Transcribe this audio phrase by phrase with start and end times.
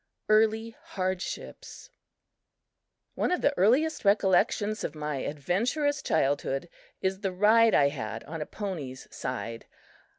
[0.29, 1.91] Early Hardships
[3.13, 6.69] ONE of the earliest recollections of my adventurous childhood
[7.01, 9.67] is the ride I had on a pony's side.